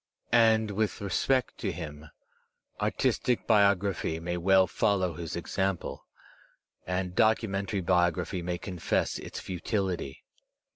[0.33, 2.07] And, with respect to him,
[2.81, 6.07] artistic biography may weO fol low his example,
[6.87, 10.23] and documentary biography may confess its futility.